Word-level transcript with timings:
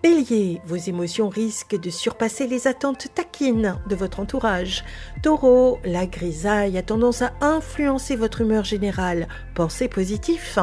Bélier, 0.00 0.60
vos 0.64 0.76
émotions 0.76 1.28
risquent 1.28 1.80
de 1.80 1.90
surpasser 1.90 2.46
les 2.46 2.68
attentes 2.68 3.08
taquines 3.16 3.80
de 3.88 3.96
votre 3.96 4.20
entourage. 4.20 4.84
Taureau, 5.24 5.80
la 5.84 6.06
grisaille 6.06 6.78
a 6.78 6.82
tendance 6.82 7.20
à 7.20 7.32
influencer 7.40 8.14
votre 8.14 8.42
humeur 8.42 8.62
générale. 8.62 9.26
Pensez 9.56 9.88
positif. 9.88 10.56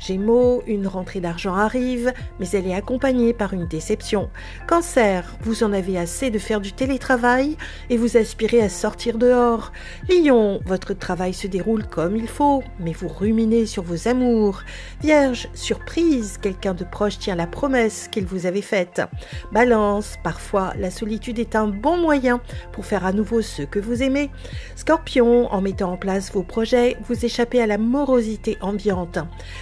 Gémeaux, 0.00 0.62
une 0.66 0.86
rentrée 0.86 1.20
d'argent 1.20 1.54
arrive, 1.54 2.12
mais 2.38 2.48
elle 2.50 2.66
est 2.66 2.74
accompagnée 2.74 3.32
par 3.32 3.54
une 3.54 3.66
déception. 3.66 4.28
Cancer, 4.68 5.34
vous 5.40 5.64
en 5.64 5.72
avez 5.72 5.96
assez 5.96 6.30
de 6.30 6.38
faire 6.38 6.60
du 6.60 6.74
télétravail 6.74 7.56
et 7.88 7.96
vous 7.96 8.18
aspirez 8.18 8.60
à 8.60 8.68
sortir 8.68 9.16
dehors. 9.16 9.72
Lion, 10.10 10.60
votre 10.66 10.92
travail 10.92 11.32
se 11.32 11.46
déroule 11.46 11.86
comme 11.86 12.16
il 12.16 12.28
faut, 12.28 12.62
mais 12.80 12.92
vous 12.92 13.08
ruminez 13.08 13.64
sur 13.64 13.82
vos 13.82 14.08
amours. 14.08 14.60
Vierge, 15.00 15.48
surprise, 15.54 16.36
quelqu'un 16.36 16.74
de 16.74 16.84
proche 16.84 17.18
tient 17.18 17.34
la 17.34 17.46
promesse 17.46 18.08
qu'il 18.12 18.26
vous 18.26 18.44
avait 18.44 18.60
faite 18.60 18.73
Balance, 19.52 20.16
parfois 20.22 20.72
la 20.78 20.90
solitude 20.90 21.38
est 21.38 21.56
un 21.56 21.68
bon 21.68 21.96
moyen 21.96 22.40
pour 22.72 22.86
faire 22.86 23.04
à 23.04 23.12
nouveau 23.12 23.42
ce 23.42 23.62
que 23.62 23.78
vous 23.78 24.02
aimez. 24.02 24.30
Scorpion, 24.76 25.52
en 25.52 25.60
mettant 25.60 25.92
en 25.92 25.96
place 25.96 26.32
vos 26.32 26.42
projets, 26.42 26.96
vous 27.08 27.24
échappez 27.24 27.62
à 27.62 27.66
la 27.66 27.78
morosité 27.78 28.58
ambiante. 28.60 29.18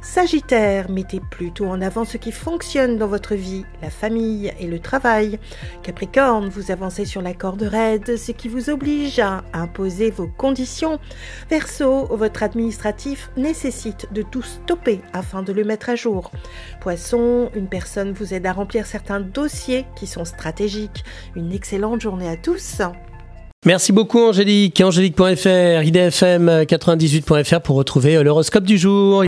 Sagittaire, 0.00 0.90
mettez 0.90 1.20
plutôt 1.20 1.66
en 1.66 1.80
avant 1.80 2.04
ce 2.04 2.16
qui 2.16 2.32
fonctionne 2.32 2.96
dans 2.96 3.06
votre 3.06 3.34
vie, 3.34 3.64
la 3.82 3.90
famille 3.90 4.52
et 4.58 4.66
le 4.66 4.78
travail. 4.78 5.38
Capricorne, 5.82 6.48
vous 6.48 6.70
avancez 6.70 7.04
sur 7.04 7.22
la 7.22 7.34
corde 7.34 7.62
raide, 7.62 8.16
ce 8.16 8.32
qui 8.32 8.48
vous 8.48 8.70
oblige 8.70 9.18
à 9.18 9.44
imposer 9.52 10.10
vos 10.10 10.28
conditions. 10.28 10.98
Verseau, 11.50 12.06
votre 12.10 12.42
administratif 12.42 13.30
nécessite 13.36 14.12
de 14.12 14.22
tout 14.22 14.42
stopper 14.42 15.00
afin 15.12 15.42
de 15.42 15.52
le 15.52 15.64
mettre 15.64 15.90
à 15.90 15.96
jour. 15.96 16.30
Poisson, 16.80 17.50
une 17.54 17.68
personne 17.68 18.12
vous 18.12 18.34
aide 18.34 18.46
à 18.46 18.52
remplir 18.52 18.86
certains 18.94 19.18
dossiers 19.18 19.86
qui 19.96 20.06
sont 20.06 20.24
stratégiques. 20.24 21.02
Une 21.34 21.50
excellente 21.52 22.00
journée 22.00 22.28
à 22.28 22.36
tous. 22.36 22.80
Merci 23.66 23.92
beaucoup 23.92 24.20
Angélique. 24.20 24.80
Angélique.fr, 24.80 25.82
idfm98.fr 25.82 27.60
pour 27.60 27.74
retrouver 27.74 28.22
l'horoscope 28.22 28.62
du 28.62 28.78
jour. 28.78 29.22